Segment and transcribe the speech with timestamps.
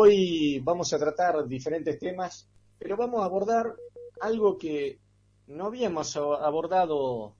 [0.00, 2.48] Hoy vamos a tratar diferentes temas,
[2.78, 3.74] pero vamos a abordar
[4.20, 5.00] algo que
[5.48, 7.34] no habíamos abordado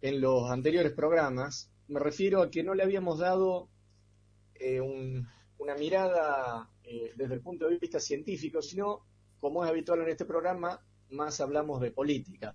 [0.00, 1.72] en los anteriores programas.
[1.88, 3.68] Me refiero a que no le habíamos dado
[4.54, 9.00] eh, una mirada eh, desde el punto de vista científico, sino,
[9.40, 10.80] como es habitual en este programa,
[11.10, 12.54] más hablamos de política.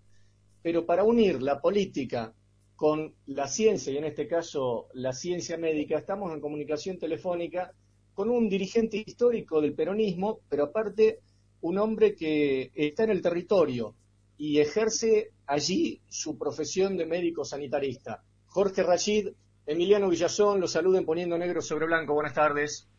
[0.62, 2.34] Pero para unir la política
[2.78, 7.73] con la ciencia, y en este caso la ciencia médica, estamos en comunicación telefónica
[8.18, 11.20] con un dirigente histórico del peronismo, pero aparte
[11.62, 13.94] un hombre que está en el territorio
[14.39, 18.24] y ejerce allí su profesión de médico sanitarista.
[18.48, 19.28] Jorge Rachid,
[19.68, 22.16] Emiliano Villazón, los saluden poniendo negro sobre blanco.
[22.16, 22.89] Buenas tardes.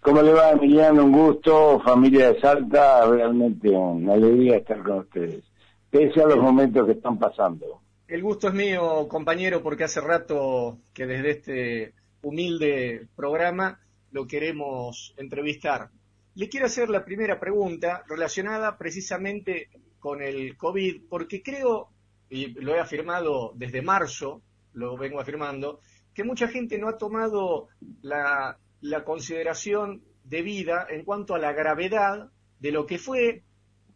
[0.00, 1.04] ¿Cómo le va, Emiliano?
[1.04, 5.44] Un gusto, familia de Salta, realmente una alegría estar con ustedes,
[5.90, 7.82] pese a los momentos que están pasando.
[8.08, 13.80] El gusto es mío, compañero, porque hace rato que desde este humilde programa
[14.16, 15.90] lo queremos entrevistar.
[16.36, 21.90] Le quiero hacer la primera pregunta relacionada precisamente con el COVID, porque creo,
[22.30, 24.40] y lo he afirmado desde marzo,
[24.72, 25.80] lo vengo afirmando,
[26.14, 27.68] que mucha gente no ha tomado
[28.00, 33.42] la, la consideración debida en cuanto a la gravedad de lo que fue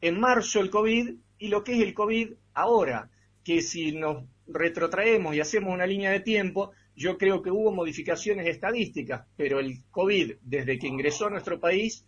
[0.03, 3.09] en marzo el COVID y lo que es el COVID ahora,
[3.43, 8.47] que si nos retrotraemos y hacemos una línea de tiempo, yo creo que hubo modificaciones
[8.47, 12.07] estadísticas, pero el COVID, desde que ingresó a nuestro país,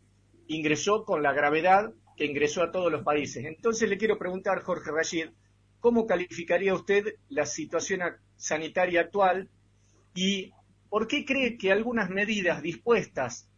[0.49, 3.45] ingresó con la gravedad que ingresó a todos los países.
[3.45, 5.31] Entonces le quiero preguntar, Jorge Rashid,
[5.81, 8.01] ¿cómo calificaría usted la situación
[8.37, 9.49] sanitaria actual
[10.15, 10.53] y
[10.91, 13.49] por qué cree que algunas medidas dispuestas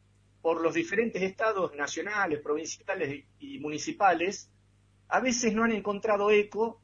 [0.41, 4.50] por los diferentes estados nacionales, provinciales y municipales
[5.08, 6.80] a veces no han encontrado eco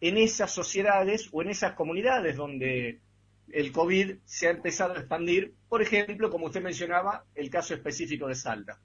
[0.00, 3.00] en esas sociedades o en esas comunidades donde
[3.52, 8.26] el COVID se ha empezado a expandir, por ejemplo, como usted mencionaba, el caso específico
[8.26, 8.78] de Salta.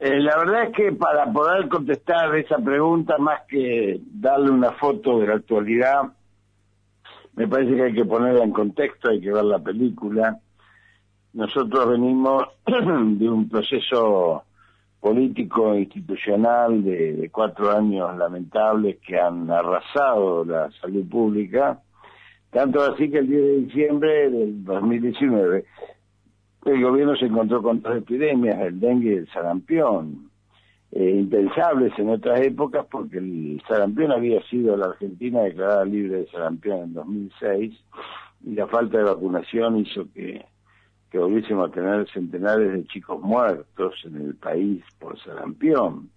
[0.00, 5.18] Eh, la verdad es que para poder contestar esa pregunta, más que darle una foto
[5.18, 6.02] de la actualidad,
[7.34, 10.38] me parece que hay que ponerla en contexto, hay que ver la película.
[11.32, 14.44] Nosotros venimos de un proceso
[15.00, 21.80] político institucional de cuatro años lamentables que han arrasado la salud pública
[22.50, 25.64] tanto así que el 10 de diciembre del 2019
[26.64, 30.30] el gobierno se encontró con dos epidemias, el dengue y el sarampión,
[30.90, 36.26] eh, impensables en otras épocas porque el sarampión había sido la Argentina declarada libre de
[36.28, 37.74] sarampión en 2006
[38.44, 40.44] y la falta de vacunación hizo que,
[41.10, 46.10] que volviésemos a tener centenares de chicos muertos en el país por sarampión.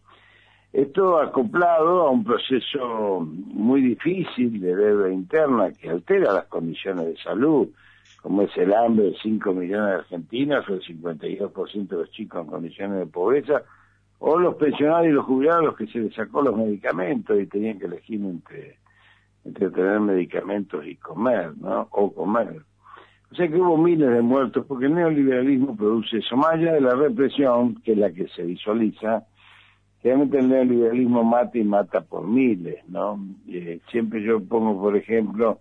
[0.73, 7.17] Esto acoplado a un proceso muy difícil de deuda interna que altera las condiciones de
[7.17, 7.67] salud,
[8.21, 12.41] como es el hambre de 5 millones de argentinos o el 52% de los chicos
[12.41, 13.63] en condiciones de pobreza,
[14.19, 17.77] o los pensionados y los jubilados los que se les sacó los medicamentos y tenían
[17.77, 18.77] que elegir entre,
[19.43, 21.89] entre tener medicamentos y comer, ¿no?
[21.91, 22.61] O comer.
[23.29, 26.81] O sea que hubo miles de muertos porque el neoliberalismo produce eso, más allá de
[26.81, 29.25] la represión, que es la que se visualiza,
[30.03, 33.19] Realmente el neoliberalismo mata y mata por miles, ¿no?
[33.47, 35.59] Eh, siempre yo pongo, por ejemplo,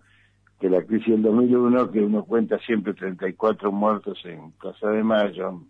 [0.59, 5.61] que la crisis del 2001, que uno cuenta siempre 34 muertos en Plaza de Mayo,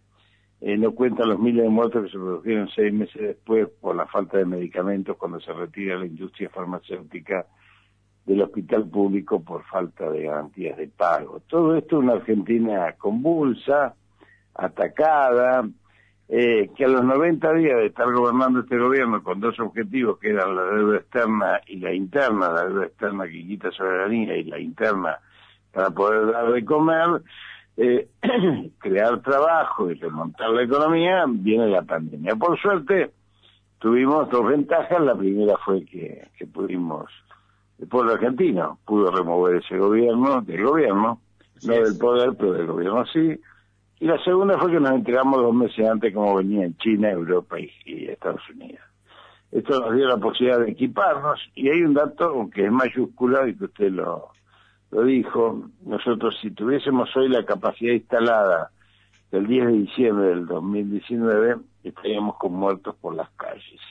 [0.62, 4.06] eh, no cuenta los miles de muertos que se produjeron seis meses después por la
[4.06, 7.48] falta de medicamentos cuando se retira la industria farmacéutica
[8.26, 11.42] del hospital público por falta de garantías de pago.
[11.48, 13.96] Todo esto es una Argentina convulsa,
[14.53, 15.68] atacada,
[16.34, 20.30] eh, que a los 90 días de estar gobernando este gobierno con dos objetivos, que
[20.30, 24.58] eran la deuda externa y la interna, la deuda externa que quita soberanía y la
[24.58, 25.20] interna
[25.74, 27.22] para poder dar de comer,
[27.75, 28.08] eh,
[28.80, 32.34] crear trabajo y remontar la economía, viene la pandemia.
[32.38, 33.12] Por suerte,
[33.80, 35.02] tuvimos dos ventajas.
[35.02, 37.12] La primera fue que, que pudimos,
[37.78, 41.20] el pueblo argentino pudo remover ese gobierno, del gobierno,
[41.68, 43.38] no del poder, pero del gobierno sí
[44.01, 47.59] y la segunda fue que nos enteramos dos meses antes cómo venía en China, Europa
[47.59, 48.81] y, Estados Unidos.
[49.52, 53.55] Esto nos dio la posibilidad de equiparnos y hay un dato que es mayúscula y
[53.55, 54.29] que usted lo,
[54.90, 55.70] lo dijo.
[55.85, 58.72] Nosotros si tuviésemos hoy la capacidad instalada
[59.29, 63.81] del 10 de diciembre del 2019, estaríamos con muertos por las calles.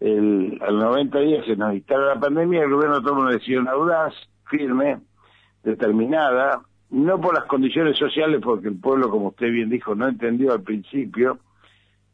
[0.00, 4.14] El, al 90 días se nos instala la pandemia, el gobierno tomó una decisión audaz,
[4.46, 4.98] firme,
[5.62, 10.52] determinada, no por las condiciones sociales, porque el pueblo, como usted bien dijo, no entendió
[10.52, 11.38] al principio,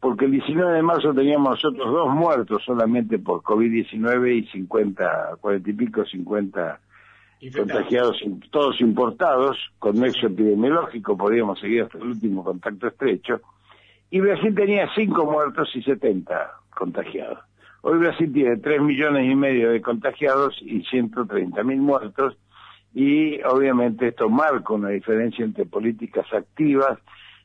[0.00, 5.70] porque el 19 de marzo teníamos nosotros dos muertos solamente por COVID-19 y 50, 40
[5.70, 6.80] y pico, 50
[7.56, 13.40] contagiados, todos importados, con nexo epidemiológico, podríamos seguir hasta el último contacto estrecho,
[14.10, 17.38] y Brasil tenía 5 muertos y 70 contagiados.
[17.82, 22.36] Hoy Brasil tiene 3 millones y medio de contagiados y 130 mil muertos
[22.94, 26.98] y obviamente esto marca una diferencia entre políticas activas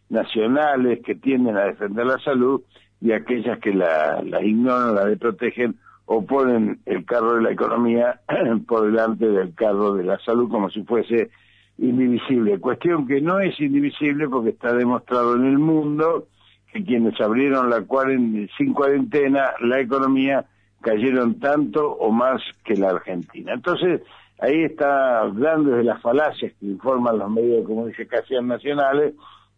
[0.10, 2.62] nacionales que tienden a defender la salud
[3.02, 5.76] y aquellas que la, ignoran, la desprotegen
[6.06, 8.22] o ponen el carro de la economía
[8.68, 11.32] por delante del carro de la salud como si fuese
[11.78, 12.60] indivisible.
[12.60, 16.28] Cuestión que no es indivisible porque está demostrado en el mundo
[16.72, 20.46] que quienes abrieron la cuarentena, sin cuarentena, la economía
[20.82, 23.54] cayeron tanto o más que la Argentina.
[23.54, 24.02] Entonces,
[24.42, 29.14] ahí está hablando de las falacias que informan los medios de comunicación nacionales,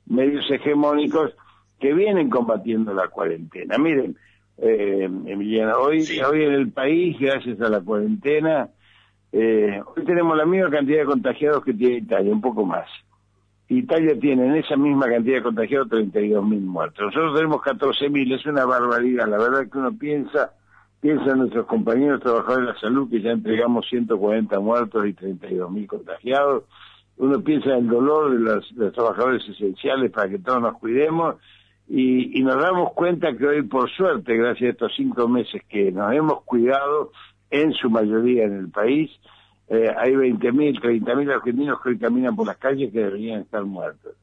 [0.06, 1.34] medios hegemónicos
[1.80, 3.78] que vienen combatiendo la cuarentena.
[3.78, 4.16] Miren,
[4.58, 8.70] eh, Emiliana, hoy, hoy en el país, gracias a la cuarentena,
[9.32, 12.88] eh, hoy tenemos la misma cantidad de contagiados que tiene Italia, un poco más.
[13.70, 17.06] Italia tiene en esa misma cantidad de contagiados 32.000 muertos.
[17.06, 19.28] Nosotros tenemos 14.000, es una barbaridad.
[19.28, 20.52] La verdad que uno piensa,
[21.02, 25.88] piensa en nuestros compañeros trabajadores de la salud que ya entregamos 140 muertos y 32.000
[25.88, 26.64] contagiados.
[27.18, 31.36] Uno piensa en el dolor de los, trabajadores esenciales para que todos nos cuidemos
[31.90, 35.92] y, y, nos damos cuenta que hoy, por suerte, gracias a estos cinco meses que
[35.92, 37.12] nos hemos cuidado,
[37.50, 39.12] en su mayoría en el país,
[39.68, 44.16] eh, hay 20.000, 30.000 argentinos que hoy caminan por las calles que deberían estar muertos.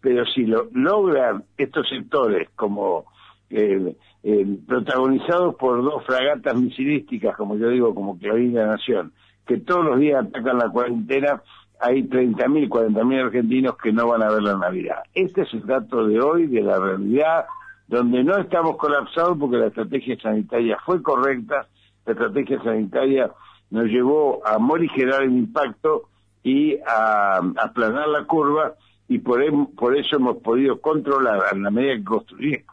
[0.00, 3.06] Pero si lo logran estos sectores como
[3.52, 9.12] eh, eh, protagonizados por dos fragatas misilísticas, como yo digo, como Clarín la Nación,
[9.46, 11.42] que todos los días atacan la cuarentena,
[11.80, 15.02] hay 30.000, 40.000 argentinos que no van a ver la Navidad.
[15.14, 17.44] Este es el dato de hoy, de la realidad,
[17.88, 21.66] donde no estamos colapsados porque la estrategia sanitaria fue correcta,
[22.06, 23.30] la estrategia sanitaria
[23.70, 26.08] nos llevó a morigerar el impacto
[26.42, 28.74] y a, aplanar la curva
[29.08, 32.64] y por, eso hemos podido controlar a la medida que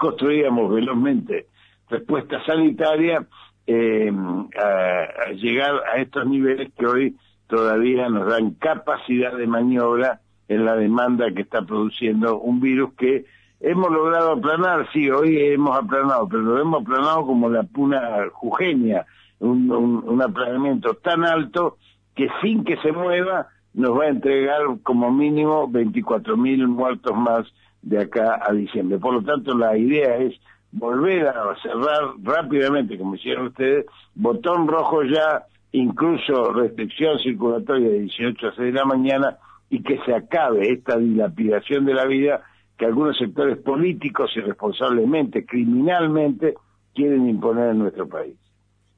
[0.00, 1.46] construíamos velozmente
[1.90, 3.26] respuesta sanitaria
[3.66, 4.10] eh,
[4.58, 7.16] a, llegar a estos niveles que hoy
[7.46, 13.26] todavía nos dan capacidad de maniobra en la demanda que está produciendo un virus que
[13.60, 19.04] hemos logrado aplanar, sí, hoy hemos aplanado, pero lo hemos aplanado como la puna jujeña,
[19.38, 21.76] un, aplanamiento tan alto
[22.14, 27.46] que sin que se mueva nos va a entregar como mínimo 24.000 muertos más
[27.82, 28.98] de acá a diciembre.
[28.98, 30.34] Por lo tanto, la idea es
[30.72, 38.48] volver a cerrar rápidamente, como hicieron ustedes, botón rojo ya, incluso restricción circulatoria de 18
[38.48, 39.38] a 6 de la mañana,
[39.68, 42.42] y que se acabe esta dilapidación de la vida
[42.76, 46.54] que algunos sectores políticos irresponsablemente, criminalmente,
[46.94, 48.34] quieren imponer en nuestro país.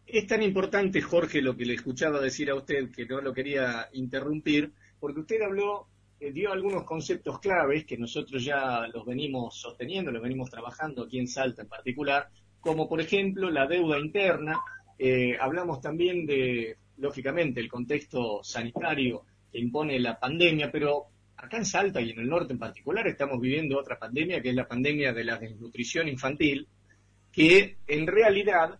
[0.06, 3.88] Es tan importante, Jorge, lo que le escuchaba decir a usted, que no lo quería
[3.92, 4.70] interrumpir,
[5.00, 5.86] porque usted habló,
[6.30, 11.26] dio algunos conceptos claves que nosotros ya los venimos sosteniendo, los venimos trabajando aquí en
[11.26, 12.28] Salta en particular,
[12.60, 14.60] como por ejemplo la deuda interna.
[14.98, 21.64] Eh, hablamos también de, lógicamente, el contexto sanitario que impone la pandemia, pero acá en
[21.64, 25.12] Salta y en el norte en particular estamos viviendo otra pandemia, que es la pandemia
[25.12, 26.68] de la desnutrición infantil,
[27.32, 28.78] que en realidad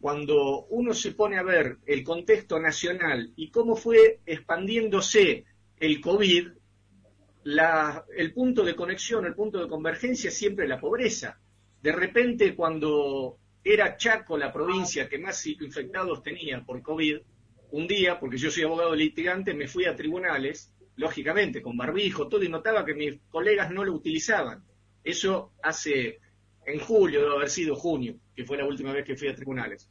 [0.00, 5.44] cuando uno se pone a ver el contexto nacional y cómo fue expandiéndose
[5.78, 6.48] el COVID,
[7.44, 11.38] el punto de conexión, el punto de convergencia es siempre la pobreza.
[11.80, 17.18] De repente, cuando era Chaco la provincia que más infectados tenía por COVID,
[17.72, 22.42] un día, porque yo soy abogado litigante, me fui a tribunales, lógicamente, con barbijo, todo,
[22.42, 24.64] y notaba que mis colegas no lo utilizaban.
[25.04, 26.18] Eso hace
[26.66, 29.88] en julio, debe haber sido junio, que fue la última vez que fui a tribunales.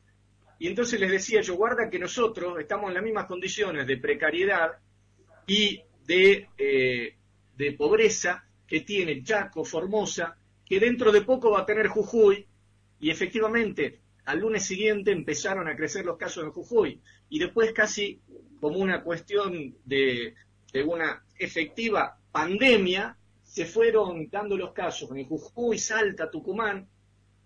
[0.60, 4.72] Y entonces les decía yo, guarda que nosotros estamos en las mismas condiciones de precariedad
[5.48, 7.16] y de, eh,
[7.60, 12.48] de pobreza que tiene Chaco, Formosa, que dentro de poco va a tener Jujuy,
[13.02, 18.22] y efectivamente al lunes siguiente empezaron a crecer los casos en Jujuy, y después casi
[18.62, 20.36] como una cuestión de,
[20.72, 26.88] de una efectiva pandemia, se fueron dando los casos en Jujuy, Salta, Tucumán,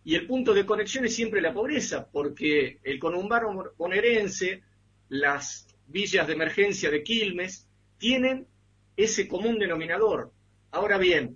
[0.04, 4.62] y el punto de conexión es siempre la pobreza, porque el conumbano bonaerense,
[5.10, 7.68] las villas de emergencia de Quilmes,
[7.98, 8.48] tienen
[8.96, 10.32] ese común denominador.
[10.72, 11.36] Ahora bien,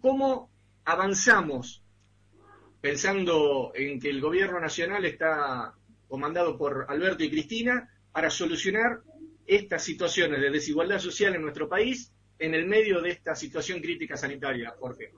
[0.00, 0.50] ¿cómo
[0.84, 1.82] avanzamos
[2.80, 5.74] pensando en que el gobierno nacional está
[6.08, 9.00] comandado por Alberto y Cristina para solucionar
[9.46, 14.16] estas situaciones de desigualdad social en nuestro país en el medio de esta situación crítica
[14.16, 15.12] sanitaria, Jorge?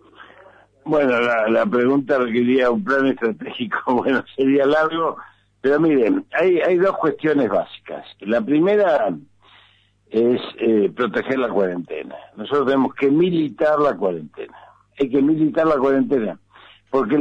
[0.84, 5.16] Bueno, la, pregunta requeriría un plan estratégico, bueno, sería largo,
[5.60, 8.06] pero miren, hay dos cuestiones básicas.
[8.20, 9.12] La primera
[10.16, 12.14] es eh, proteger la cuarentena.
[12.36, 14.56] Nosotros tenemos que militar la cuarentena.
[14.98, 16.38] hay que militar la cuarentena.
[16.90, 17.16] Porque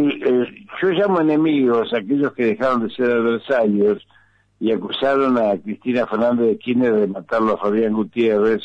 [0.82, 4.08] yo llamo enemigos a aquellos que dejaron de ser adversarios
[4.62, 8.62] y acusaron a Cristina Fernández de Kirchner de matarlo a Fabián Gutiérrez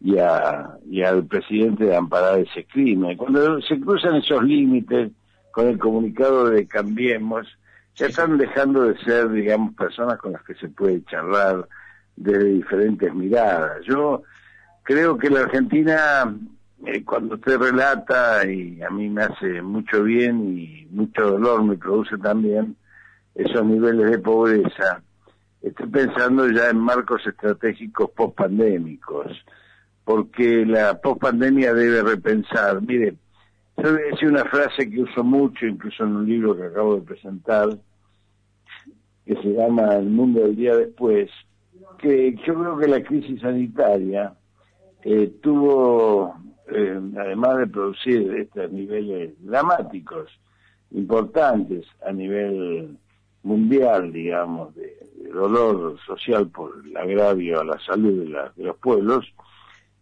[0.00, 3.18] y, a, y al presidente de amparar ese crimen.
[3.18, 5.10] Cuando se cruzan esos límites
[5.50, 7.46] con el comunicado de Cambiemos,
[7.94, 11.68] ya están dejando de ser, digamos, personas con las que se puede charlar
[12.16, 13.84] desde diferentes miradas.
[13.84, 14.22] Yo
[14.82, 16.34] creo que la Argentina,
[16.86, 21.76] eh, cuando usted relata, y a mí me hace mucho bien y mucho dolor me
[21.76, 22.76] produce también,
[23.34, 25.02] esos niveles de pobreza,
[25.60, 29.44] estoy pensando ya en marcos estratégicos post-pandémicos,
[30.04, 32.80] porque la post-pandemia debe repensar.
[32.80, 33.16] Mire,
[33.76, 36.96] yo voy a decir una frase que uso mucho, incluso en un libro que acabo
[36.96, 37.68] de presentar,
[39.26, 41.28] que se llama El mundo del día después,
[41.98, 44.34] que yo creo que la crisis sanitaria
[45.02, 46.34] eh, tuvo,
[46.68, 50.30] eh, además de producir estos niveles dramáticos,
[50.90, 52.96] importantes a nivel
[53.42, 54.96] mundial, digamos, de,
[55.32, 59.26] dolor social por el agravio a la salud de, los pueblos,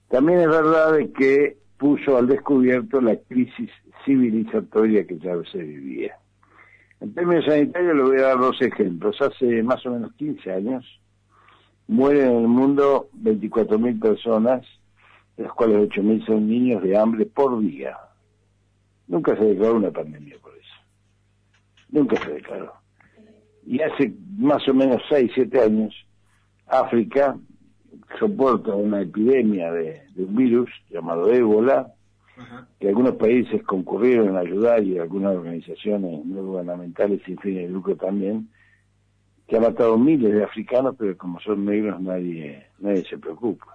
[0.09, 3.71] también es verdad de que puso al descubierto la crisis
[4.05, 6.17] civilizatoria que ya se vivía.
[7.01, 9.21] En términos sanitarios le voy a dar dos ejemplos.
[9.21, 11.01] Hace más o menos 15 años
[11.89, 14.63] mueren en el mundo 24.000 personas,
[15.37, 17.97] de las cuales 8.000 son niños de hambre por día.
[19.07, 20.75] Nunca se declaró una pandemia por eso.
[21.91, 22.73] Nunca se declaró.
[23.67, 25.95] Y hace más o menos 6, 7 años,
[26.67, 27.37] África
[28.19, 31.93] soporta una epidemia de, de un virus llamado ébola,
[32.81, 37.97] que algunos países concurrieron a ayudar y algunas organizaciones no gubernamentales sin fines de lucro
[37.97, 38.49] también,
[39.47, 43.67] que ha matado miles de africanos, pero como son negros nadie, nadie se preocupa.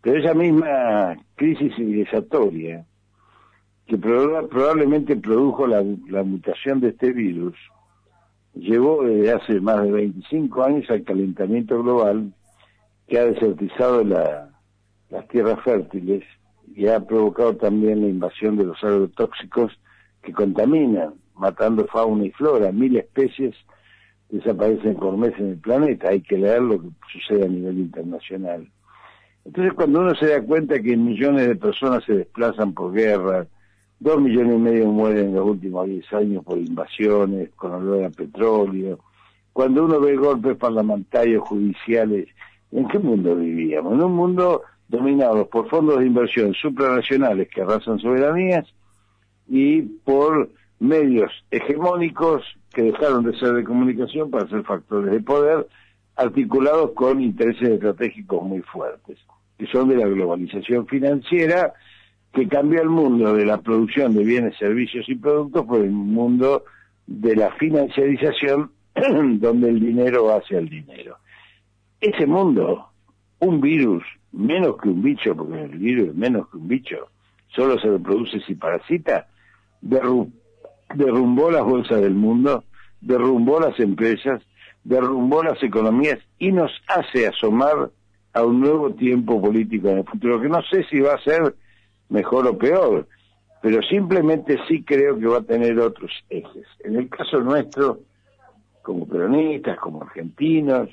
[0.00, 2.84] Pero esa misma crisis civilizatoria,
[3.86, 5.82] que probablemente produjo la,
[6.22, 7.54] mutación de este virus,
[8.54, 12.32] llevó desde hace más de 25 años al calentamiento global
[13.08, 16.24] que ha desertizado las tierras fértiles
[16.74, 19.72] y ha provocado también la invasión de los agrotóxicos
[20.22, 22.72] que contaminan, matando fauna y flora.
[22.72, 23.54] Mil especies
[24.30, 26.08] desaparecen por mes en el planeta.
[26.10, 28.66] Hay que leer lo que sucede a nivel internacional.
[29.44, 33.46] Entonces, cuando uno se da cuenta que millones de personas se desplazan por guerra,
[34.00, 38.10] dos millones y medio mueren en los últimos diez años por invasiones, con olor a
[38.10, 38.98] petróleo,
[39.52, 42.28] cuando uno ve golpes parlamentarios, judiciales,
[42.72, 43.92] ¿en qué mundo vivíamos?
[43.92, 48.66] En un mundo dominados por fondos de inversión supranacionales que arrasan soberanías
[49.48, 50.50] y por
[50.80, 55.66] medios hegemónicos que dejaron de ser de comunicación para ser factores de poder,
[56.16, 59.18] articulados con intereses estratégicos muy fuertes,
[59.58, 61.72] que son de la globalización financiera,
[62.32, 66.64] que cambia el mundo de la producción de bienes, servicios y productos por el mundo
[67.06, 68.72] de la financiarización,
[69.40, 71.18] donde el dinero hace al dinero.
[72.00, 72.88] Ese mundo,
[73.38, 74.02] un virus,
[74.32, 77.08] menos que un bicho, porque el virus es menos que un bicho,
[77.48, 79.28] solo se reproduce si parasita,
[79.80, 80.43] derrumbó
[80.88, 82.64] las bolsas del mundo,
[83.00, 84.42] derrumbó las empresas,
[84.82, 87.90] derrumbó las economías y nos hace asomar
[88.32, 91.54] a un nuevo tiempo político en el futuro, que no sé si va a ser
[92.08, 93.06] mejor o peor,
[93.62, 96.66] pero simplemente sí creo que va a tener otros ejes.
[96.80, 98.00] En el caso nuestro,
[98.82, 100.90] como peronistas, como argentinos,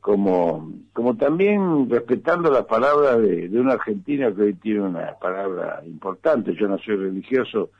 [0.00, 5.82] como, como también respetando la palabra de, de un argentino que hoy tiene una palabra
[5.86, 6.54] importante.
[6.58, 7.70] Yo no soy religioso,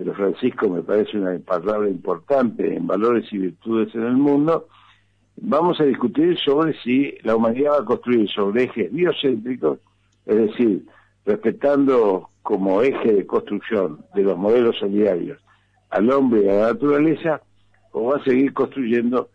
[0.00, 4.66] pero Francisco me parece una palabra importante en valores y virtudes en el mundo.
[5.36, 9.78] Vamos a discutir sobre si la humanidad va a construir sobre ejes biocéntricos,
[10.24, 10.86] es decir,
[11.26, 15.38] respetando como eje de construcción de los modelos solidarios
[15.90, 17.42] al hombre y a la naturaleza,
[17.92, 19.28] o va a seguir construyendo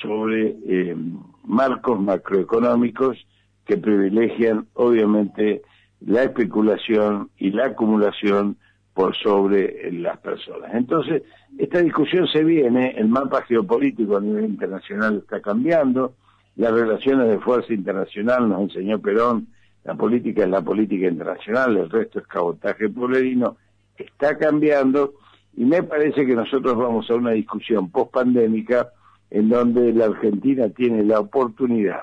[0.00, 0.96] sobre eh,
[1.42, 3.18] marcos macroeconómicos
[3.66, 5.62] que privilegian obviamente
[6.06, 8.58] la especulación y la acumulación
[8.94, 10.72] por sobre las personas.
[10.72, 11.22] Entonces,
[11.58, 16.14] esta discusión se viene, el mapa geopolítico a nivel internacional está cambiando,
[16.56, 19.48] las relaciones de fuerza internacional, nos enseñó Perón,
[19.82, 23.56] la política es la política internacional, el resto es cabotaje pueblerino,
[23.96, 25.14] está cambiando
[25.56, 28.90] y me parece que nosotros vamos a una discusión post-pandémica
[29.30, 32.02] en donde la Argentina tiene la oportunidad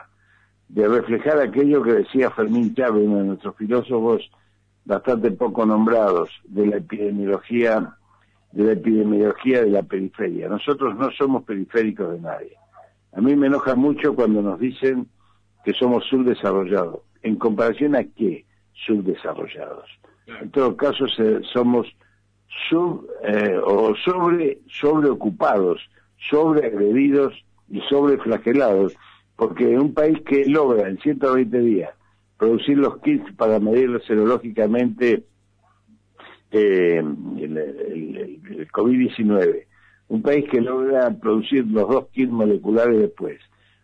[0.67, 4.29] de reflejar aquello que decía Fermín Chávez, uno de nuestros filósofos
[4.85, 7.95] bastante poco nombrados, de la epidemiología,
[8.51, 10.49] de la epidemiología de la periferia.
[10.49, 12.57] Nosotros no somos periféricos de nadie.
[13.13, 15.07] A mí me enoja mucho cuando nos dicen
[15.63, 17.01] que somos subdesarrollados.
[17.23, 18.45] ¿En comparación a qué
[18.85, 19.85] subdesarrollados?
[20.41, 21.05] En todo caso,
[21.53, 21.87] somos
[22.69, 25.79] sub eh, o sobre sobreocupados,
[26.29, 27.33] sobreagredidos
[27.69, 28.95] y sobreflagelados,
[29.35, 31.91] porque un país que logra en 120 días
[32.41, 35.25] producir los kits para medir serológicamente
[36.49, 37.03] eh,
[37.37, 39.65] el, el COVID-19,
[40.07, 43.39] un país que logra producir los dos kits moleculares después,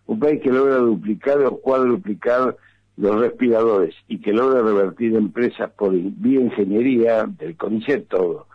[0.07, 2.57] un país que logra duplicar o cuadruplicar
[2.95, 8.47] los respiradores y que logra revertir empresas por vía ingeniería, del CONICET todo,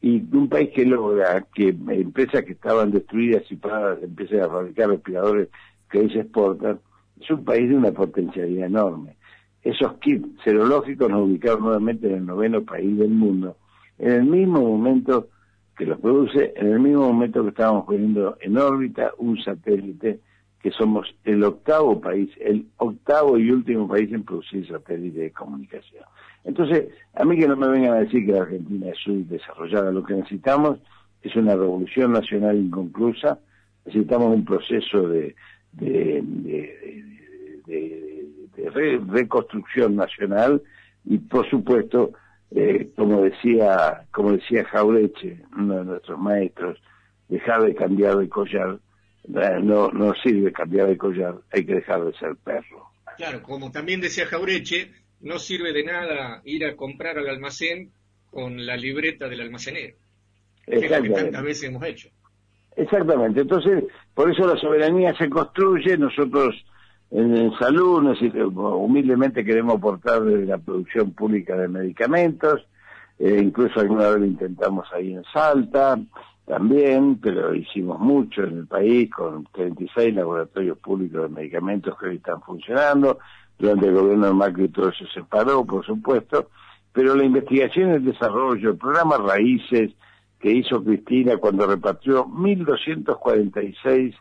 [0.00, 4.90] y un país que logra que empresas que estaban destruidas y paradas empiecen a fabricar
[4.90, 5.48] respiradores
[5.90, 6.78] que hoy se exportan,
[7.20, 9.17] es un país de una potencialidad enorme.
[9.62, 13.56] Esos kits serológicos nos ubicaron nuevamente en el noveno país del mundo,
[13.98, 15.28] en el mismo momento
[15.76, 20.20] que los produce, en el mismo momento que estábamos poniendo en órbita un satélite
[20.60, 26.04] que somos el octavo país, el octavo y último país en producir satélites de comunicación.
[26.44, 30.02] Entonces, a mí que no me vengan a decir que la Argentina es subdesarrollada, lo
[30.02, 30.78] que necesitamos
[31.22, 33.38] es una revolución nacional inconclusa,
[33.84, 35.34] necesitamos un proceso de,
[35.72, 36.24] de,
[39.08, 40.62] reconstrucción nacional
[41.04, 42.12] y, por supuesto,
[42.50, 46.80] eh, como decía como decía Jaureche, uno de nuestros maestros,
[47.28, 48.78] dejar de cambiar de collar
[49.28, 52.90] no, no sirve cambiar de collar, hay que dejar de ser perro.
[53.16, 57.90] Claro, como también decía Jaureche, no sirve de nada ir a comprar al almacén
[58.30, 59.96] con la libreta del almacenero,
[60.64, 62.08] que es lo que tantas veces hemos hecho.
[62.76, 63.84] Exactamente, entonces
[64.14, 66.54] por eso la soberanía se construye, nosotros
[67.10, 68.04] en, salud
[68.54, 72.66] humildemente queremos aportar desde la producción pública de medicamentos,
[73.18, 75.98] eh, incluso alguna vez lo intentamos ahí en Salta,
[76.48, 82.16] también, pero hicimos mucho en el país con 36 laboratorios públicos de medicamentos que hoy
[82.16, 83.18] están funcionando.
[83.58, 86.48] Durante el gobierno de Macri todo eso se paró, por supuesto,
[86.92, 89.92] pero la investigación y el desarrollo, el programa Raíces
[90.40, 94.14] que hizo Cristina cuando repatrió 1.246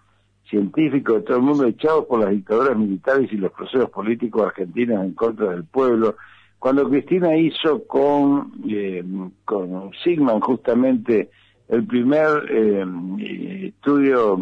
[0.50, 5.04] científicos de todo el mundo echados por las dictaduras militares y los procesos políticos argentinos
[5.04, 6.16] en contra del pueblo,
[6.60, 9.04] cuando Cristina hizo con, eh,
[9.46, 11.30] con Sigman justamente
[11.70, 14.40] el primer eh, estudio,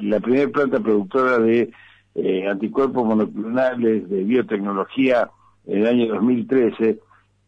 [0.00, 1.70] la primera planta productora de
[2.14, 5.28] eh, anticuerpos monoclonales de biotecnología
[5.66, 6.98] en el año 2013,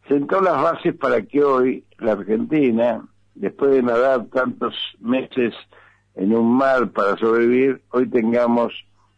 [0.07, 3.03] sentó las bases para que hoy la Argentina,
[3.35, 5.53] después de nadar tantos meses
[6.15, 8.73] en un mar para sobrevivir, hoy tengamos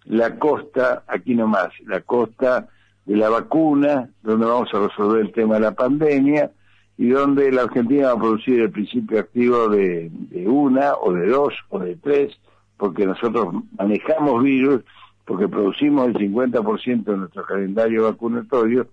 [0.05, 2.67] la costa, aquí nomás, la costa
[3.05, 6.51] de la vacuna, donde vamos a resolver el tema de la pandemia,
[6.97, 10.09] y donde la Argentina va a producir el principio activo de,
[10.45, 12.33] una o de dos o de tres,
[12.77, 14.81] porque nosotros manejamos virus,
[15.25, 18.87] porque producimos el 50% de nuestro calendario vacunatorio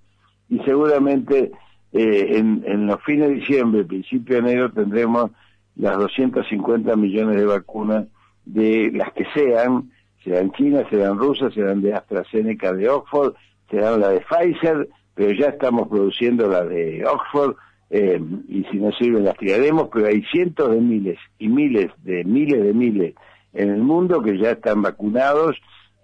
[0.49, 1.53] y seguramente
[1.93, 5.31] eh, en, en los fines de diciembre, principio de enero, tendremos
[5.77, 8.07] las 250 millones de vacunas
[8.45, 9.91] de las que sean,
[10.25, 13.35] sean chinas, sean rusas, sean de AstraZeneca de Oxford,
[13.71, 17.57] serán la de Pfizer, pero ya estamos produciendo la de Oxford,
[17.91, 22.25] eh, y si no sirve las tiraremos, pero hay cientos de miles y miles de
[22.25, 23.15] miles de miles
[23.53, 25.57] en el mundo que ya están vacunados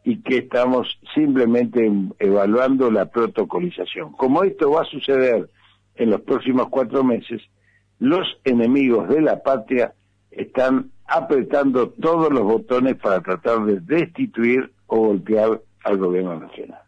[0.04, 4.12] y que estamos simplemente evaluando la protocolización.
[4.12, 5.48] Como esto va a suceder
[5.96, 7.42] en los próximos cuatro meses,
[7.98, 9.94] los enemigos de la patria
[10.30, 16.82] están apretando todos los botones para tratar de destituir o golpear al gobierno nacional.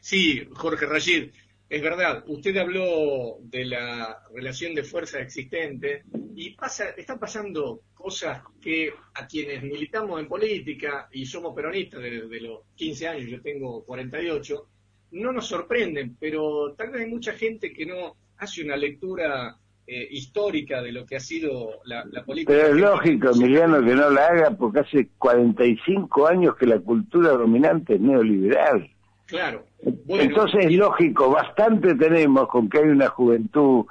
[0.00, 1.30] Sí, Jorge Rashid,
[1.68, 8.42] es verdad, usted habló de la relación de fuerza existente y pasa, están pasando cosas
[8.60, 13.84] que a quienes militamos en política y somos peronistas desde los 15 años, yo tengo
[13.84, 14.68] 48,
[15.12, 20.08] no nos sorprenden, pero tal vez hay mucha gente que no hace una lectura eh,
[20.10, 22.52] histórica de lo que ha sido la, política.
[22.52, 27.30] Pero es lógico, Emiliano, que no la haga porque hace 45 años que la cultura
[27.30, 28.90] dominante es neoliberal.
[29.26, 29.64] Claro.
[30.08, 33.84] Entonces es lógico, bastante tenemos con que hay una juventud,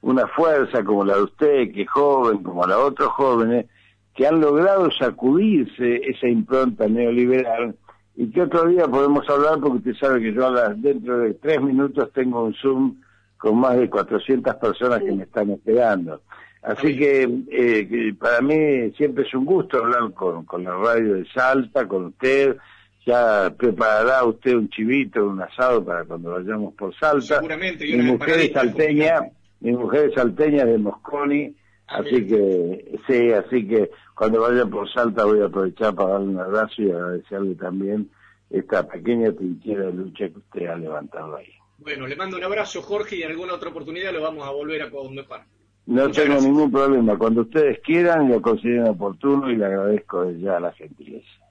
[0.00, 3.66] una fuerza como la de usted, que es joven, como la de otros jóvenes,
[4.14, 7.76] que han logrado sacudirse esa impronta neoliberal
[8.16, 12.10] y que otro día podemos hablar porque usted sabe que yo dentro de tres minutos
[12.12, 12.96] tengo un Zoom
[13.42, 16.22] con más de 400 personas que me están esperando.
[16.62, 21.24] Así que eh, para mí siempre es un gusto hablar con, con la radio de
[21.34, 22.56] Salta, con usted,
[23.04, 27.40] ya preparará usted un chivito, un asado para cuando vayamos por Salta.
[27.40, 27.84] Seguramente.
[27.84, 29.22] mi mujer es salteña,
[29.58, 31.56] mi mujer es salteña de Mosconi,
[31.88, 36.28] ah, así que sí, así que cuando vaya por Salta voy a aprovechar para darle
[36.28, 38.08] un abrazo y agradecerle también
[38.50, 41.52] esta pequeña trinchera de lucha que usted ha levantado ahí.
[41.82, 44.82] Bueno, le mando un abrazo, Jorge, y en alguna otra oportunidad lo vamos a volver
[44.82, 45.44] a conversar.
[45.86, 47.18] No tengo ningún problema.
[47.18, 51.41] Cuando ustedes quieran, lo consideren oportuno y le agradezco ya la gentileza.